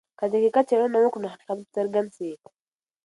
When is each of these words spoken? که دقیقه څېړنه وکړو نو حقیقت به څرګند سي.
که 0.19 0.25
دقیقه 0.33 0.61
څېړنه 0.69 0.97
وکړو 1.01 1.21
نو 1.23 1.31
حقیقت 1.33 1.57
به 1.61 1.69
څرګند 1.75 2.09
سي. 2.17 2.31